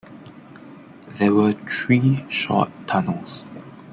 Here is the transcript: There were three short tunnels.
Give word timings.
There 1.19 1.31
were 1.31 1.51
three 1.67 2.25
short 2.27 2.71
tunnels. 2.87 3.43